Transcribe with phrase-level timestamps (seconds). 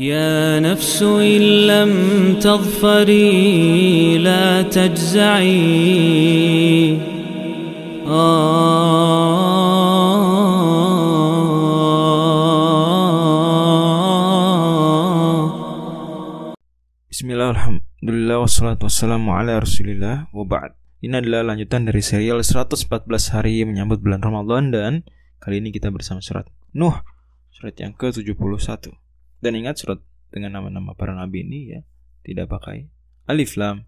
[0.00, 1.92] يا نفس إن لم
[2.40, 5.60] تظفري لا تجزعي
[17.10, 20.72] Bismillah, Alhamdulillah, wassalatu wassalamu ala rasulillah, wa ba'd
[21.04, 22.86] Ini adalah lanjutan dari serial 114
[23.34, 24.92] hari menyambut bulan Ramadan Dan
[25.42, 26.94] kali ini kita bersama surat Nuh
[27.52, 29.03] Surat yang ke-71
[29.45, 30.01] dan ingat surat
[30.33, 31.81] dengan nama-nama para nabi ini ya
[32.25, 32.89] Tidak pakai
[33.29, 33.85] alif lam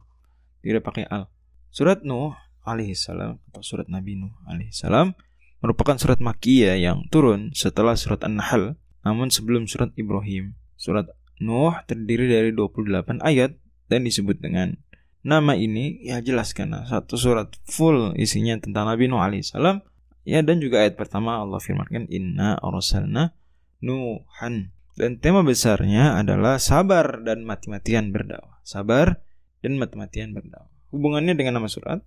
[0.61, 1.33] Tidak pakai al
[1.73, 5.15] Surat Nuh alaihissalam atau surat Nabi Nuh alaihissalam
[5.63, 10.53] merupakan surat Makkiyah yang turun setelah surat An-Nahl namun sebelum surat Ibrahim.
[10.75, 11.07] Surat
[11.39, 13.55] Nuh terdiri dari 28 ayat
[13.87, 14.75] dan disebut dengan
[15.23, 19.81] nama ini ya jelas karena satu surat full isinya tentang Nabi Nuh alaihissalam
[20.27, 23.37] ya dan juga ayat pertama Allah firmankan inna arsalna
[23.79, 28.57] Nuhan dan tema besarnya adalah sabar dan mati-matian berdakwah.
[28.65, 29.21] Sabar
[29.61, 30.73] dan mati-matian berdakwah.
[30.89, 32.01] Hubungannya dengan nama surat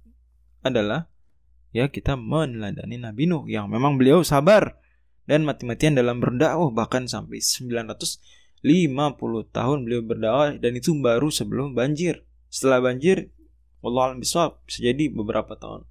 [0.66, 1.06] adalah
[1.70, 4.74] ya kita meneladani Nabi Nuh yang memang beliau sabar
[5.30, 6.74] dan mati-matian dalam berdakwah.
[6.74, 8.66] Bahkan sampai 950
[9.54, 12.27] tahun beliau berdakwah dan itu baru sebelum banjir.
[12.50, 13.30] Setelah banjir
[13.86, 15.86] Allah alam bisa jadi beberapa tahun.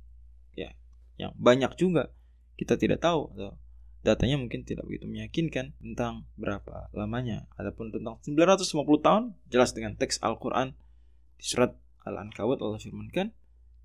[0.59, 0.75] Ya,
[1.15, 2.11] yang banyak juga.
[2.59, 3.55] Kita tidak tahu atau
[3.99, 7.47] datanya mungkin tidak begitu meyakinkan tentang berapa lamanya.
[7.59, 10.75] Adapun tentang 950 tahun jelas dengan teks Al-Qur'an
[11.35, 11.75] di surat
[12.07, 13.35] Al-Ankabut Allah firmankan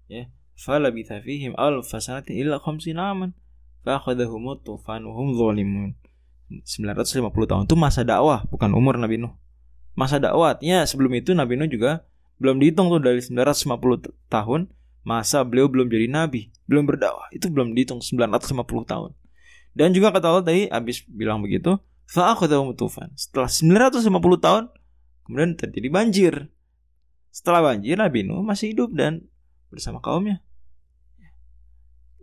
[0.07, 3.35] ya falabitha fihim alf sanati illa khamsina aman
[3.83, 5.91] fa'akhadhahum tufan wa hum zalimun.
[6.63, 9.35] 950 tahun itu masa dakwah bukan umur Nabi Nuh.
[9.99, 12.07] Masa dakwah artinya sebelum itu Nabi Nuh juga
[12.39, 14.71] belum dihitung tuh dari 950 tahun
[15.03, 17.27] masa beliau belum jadi nabi belum berdakwah.
[17.35, 19.11] Itu belum dihitung 950 tahun
[19.75, 21.77] dan juga kata Allah tadi habis bilang begitu
[22.09, 24.07] fa'akhadhahum tufan setelah 950
[24.41, 24.65] tahun
[25.27, 26.35] kemudian terjadi banjir
[27.35, 29.27] setelah banjir Nabi Nuh masih hidup dan
[29.75, 30.39] bersama kaumnya.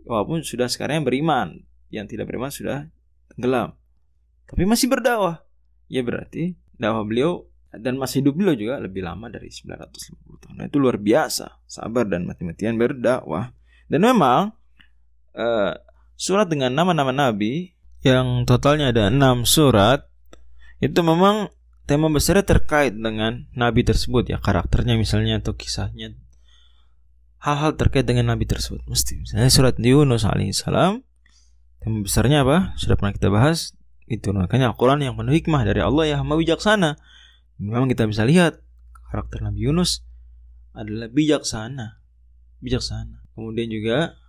[0.08, 1.48] Walaupun sudah sekarang yang beriman,
[1.92, 2.88] yang tidak beriman sudah
[3.36, 3.76] tenggelam.
[4.48, 5.44] Tapi masih berdakwah.
[5.92, 7.44] Ya berarti dakwah beliau
[7.76, 10.54] dan masih hidup beliau juga lebih lama dari 950 tahun.
[10.56, 13.52] Nah, itu luar biasa, sabar dan mati-matian berdakwah.
[13.86, 14.56] Dan memang
[15.36, 15.72] uh,
[16.16, 20.06] surat dengan nama-nama nabi yang totalnya ada 6 surat
[20.82, 21.50] itu memang
[21.86, 26.14] tema besarnya terkait dengan nabi tersebut ya karakternya misalnya atau kisahnya
[27.42, 28.86] hal-hal terkait dengan Nabi tersebut.
[28.86, 31.02] Mesti misalnya surat Yunus alaihissalam
[31.82, 32.78] tema besarnya apa?
[32.78, 33.74] Sudah pernah kita bahas.
[34.06, 37.02] Itu makanya Al-Quran yang penuh hikmah dari Allah yang maha bijaksana.
[37.58, 38.62] Memang kita bisa lihat
[39.10, 40.06] karakter Nabi Yunus
[40.70, 41.98] adalah bijaksana.
[42.62, 43.26] Bijaksana.
[43.34, 44.21] Kemudian juga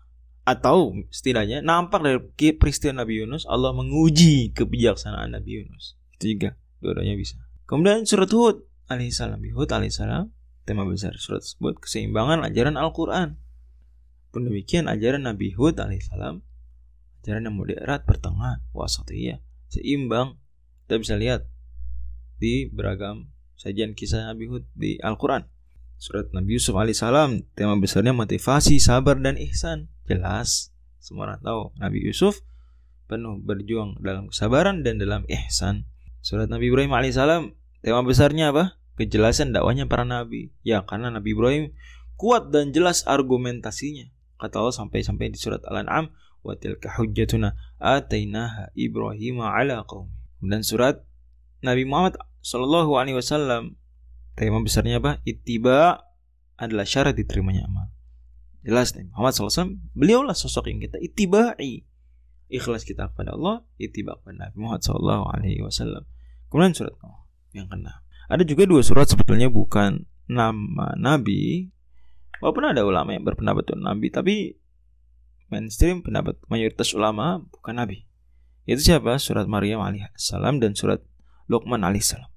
[0.44, 2.20] atau setidaknya nampak dari
[2.56, 5.96] peristiwa Nabi Yunus Allah menguji kebijaksanaan Nabi Yunus.
[6.20, 7.40] Juga dua-duanya bisa.
[7.64, 10.28] Kemudian surat Hud alaihissalam, Hud alaihissalam
[10.64, 13.36] Tema besar surat tersebut keseimbangan ajaran Al-Quran.
[14.32, 16.40] Pun demikian ajaran Nabi Hud alaihissalam,
[17.20, 20.40] ajaran yang moderat pertengahan, wasatiyah, seimbang.
[20.88, 21.52] Kita bisa lihat
[22.40, 23.28] di beragam
[23.60, 25.44] sajian kisah Nabi Hud di Al-Quran.
[26.00, 29.92] Surat Nabi Yusuf alaihissalam, tema besarnya motivasi, sabar, dan ihsan.
[30.06, 32.44] Jelas, semua orang tahu Nabi Yusuf
[33.08, 35.88] penuh berjuang dalam kesabaran dan dalam ihsan.
[36.24, 38.80] Surat Nabi Ibrahim alaihissalam, tema besarnya apa?
[38.98, 40.54] kejelasan dakwahnya para nabi.
[40.62, 41.74] Ya, karena Nabi Ibrahim
[42.18, 44.10] kuat dan jelas argumentasinya.
[44.38, 46.12] Kata Allah sampai-sampai di surat Al-An'am,
[46.44, 50.12] "Wa tilka hujjatuna atainaha Ibrahim ala qaum."
[50.44, 51.02] Dan surat
[51.64, 53.80] Nabi Muhammad sallallahu alaihi wasallam
[54.36, 55.24] tema besarnya apa?
[55.24, 56.04] Ittiba
[56.60, 57.83] adalah syarat diterimanya amal.
[58.64, 61.84] Jelas Nabi Muhammad SAW beliaulah sosok yang kita itibai
[62.48, 66.08] ikhlas kita kepada Allah itiba kepada Nabi Muhammad SAW alaihi wasallam
[66.48, 71.72] kemudian surat Nuh yang keenam ada juga dua surat sebetulnya bukan nama nabi.
[72.40, 74.36] Walaupun ada ulama yang berpendapat itu nabi, tapi
[75.52, 78.08] mainstream pendapat mayoritas ulama bukan nabi.
[78.64, 79.20] Itu siapa?
[79.20, 81.04] Surat Maryam alaihissalam dan surat
[81.52, 82.28] Luqman alaihissalam.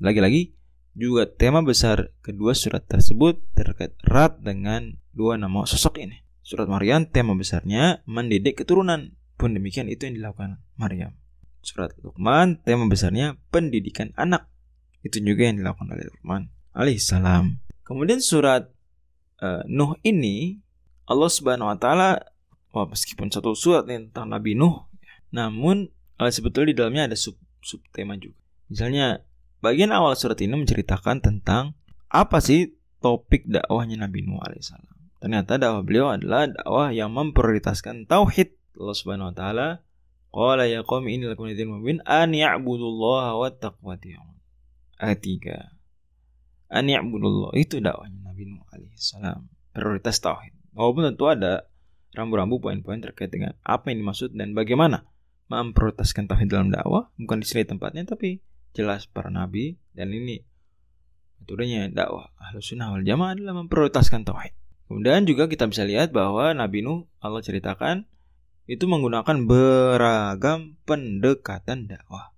[0.00, 0.55] Lagi-lagi
[0.96, 6.24] juga tema besar kedua surat tersebut terkait erat dengan dua nama sosok ini.
[6.40, 9.12] Surat Maryam tema besarnya mendidik keturunan.
[9.36, 11.12] Pun demikian itu yang dilakukan Maryam.
[11.60, 14.48] Surat Luqman tema besarnya pendidikan anak.
[15.04, 17.60] Itu juga yang dilakukan oleh Luqman alaihissalam.
[17.84, 18.72] Kemudian surat
[19.44, 20.64] uh, Nuh ini
[21.04, 22.24] Allah Subhanahu wa taala
[22.72, 24.88] wah meskipun satu surat tentang Nabi Nuh,
[25.28, 28.40] namun uh, sebetulnya di dalamnya ada sub sub tema juga.
[28.72, 29.20] Misalnya
[29.66, 31.74] bagian awal surat ini menceritakan tentang
[32.06, 34.94] apa sih topik dakwahnya Nabi Nuh alaihissalam.
[35.18, 38.54] Ternyata dakwah beliau adalah dakwah yang memprioritaskan tauhid.
[38.78, 39.68] Allah Subhanahu wa taala
[40.30, 44.36] qala ya qaumi inni lakum nadhirun mubin an ya'budullaha wattaqwati'un
[45.02, 46.70] ayat 3.
[46.70, 49.50] An ya'budullah itu dakwahnya Nabi Nuh alaihissalam.
[49.74, 50.54] Prioritas tauhid.
[50.78, 51.66] Walaupun tentu ada
[52.14, 55.04] rambu-rambu poin-poin terkait dengan apa yang dimaksud dan bagaimana
[55.50, 58.42] memprioritaskan tauhid dalam dakwah bukan di sini tempatnya tapi
[58.76, 60.44] jelas para nabi dan ini.
[61.40, 64.52] Metodenya dakwah ahlus sunnah wal jamaah adalah memprioritaskan tauhid.
[64.86, 68.06] Kemudian juga kita bisa lihat bahwa Nabi Nuh Allah ceritakan
[68.70, 72.30] itu menggunakan beragam pendekatan dakwah.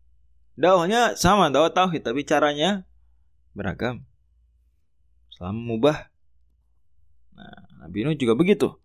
[0.57, 2.89] Dakwahnya sama dakwah tauhid tapi caranya
[3.53, 4.07] beragam.
[5.35, 5.99] Selama mubah
[7.35, 8.79] nah Nabi Nuh juga begitu.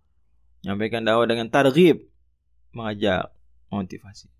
[0.65, 2.09] Nyampaikan dakwah dengan targhib
[2.73, 3.31] mengajak
[3.69, 4.32] motivasi.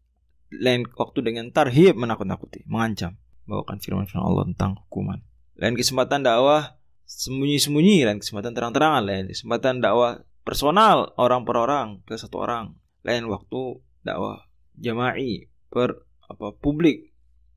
[0.59, 3.17] Lain waktu dengan tarhib menakut-nakuti, mengancam,
[3.49, 5.19] bawakan firman-firman Allah tentang hukuman.
[5.57, 12.17] Lain kesempatan dakwah sembunyi-sembunyi, lain kesempatan terang-terangan, lain kesempatan dakwah personal orang per orang ke
[12.17, 12.75] satu orang.
[13.03, 14.47] Lain waktu dakwah
[14.77, 17.13] jama'i per apa publik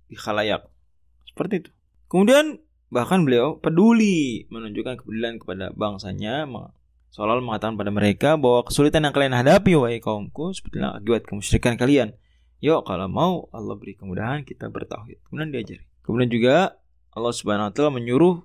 [0.06, 0.66] di khalayak.
[1.26, 1.70] Seperti itu.
[2.06, 6.46] Kemudian bahkan beliau peduli menunjukkan kepedulian kepada bangsanya
[7.10, 12.14] seolah mengatakan pada mereka bahwa kesulitan yang kalian hadapi wahai kaumku sebetulnya akibat kemusyrikan kalian.
[12.64, 15.20] Yuk kalau mau Allah beri kemudahan kita bertauhid.
[15.29, 15.85] Kemudian diajari.
[16.00, 16.56] Kemudian juga
[17.12, 18.37] Allah Subhanahu wa taala menyuruh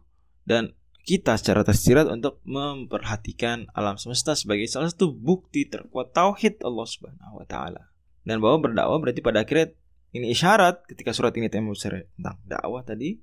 [0.43, 6.87] dan kita secara tersirat untuk memperhatikan alam semesta sebagai salah satu bukti terkuat tauhid Allah
[6.87, 7.89] Subhanahu wa taala.
[8.21, 9.73] Dan bahwa berdakwah berarti pada akhirnya
[10.11, 13.17] ini isyarat ketika surat ini temu tentang dakwah tadi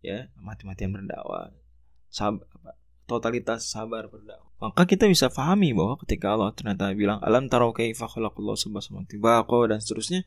[0.00, 1.52] ya mati-matian berdakwah
[2.08, 2.40] sab
[3.10, 4.46] totalitas sabar berdakwah.
[4.62, 9.78] Maka kita bisa pahami bahwa ketika Allah ternyata bilang alam tarau kaifa khalaqallahu subhanahu dan
[9.82, 10.22] seterusnya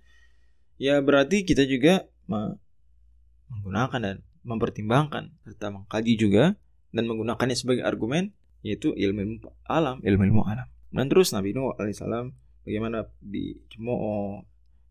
[0.75, 6.59] ya berarti kita juga menggunakan dan mempertimbangkan serta mengkaji juga
[6.91, 10.67] dan menggunakannya sebagai argumen yaitu ilmu alam ilmu ilmu alam.
[10.91, 12.35] Dan terus Nabi Nuh alaihissalam
[12.67, 14.43] bagaimana di Cemooh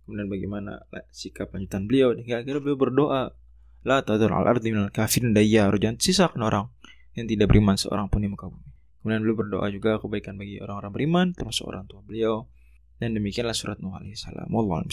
[0.04, 0.82] kemudian bagaimana
[1.14, 3.22] sikap lanjutan beliau hingga akhirnya beliau berdoa
[3.82, 6.66] la tadur al ardi minal kafirin dayyar jangan sisakan orang
[7.12, 8.72] yang tidak beriman seorang pun di muka bumi
[9.02, 12.46] Kemudian beliau berdoa juga kebaikan bagi orang-orang beriman, termasuk orang tua beliau.
[13.02, 14.46] Dan demikianlah surat Nuh alaihissalam.
[14.46, 14.86] Wallahu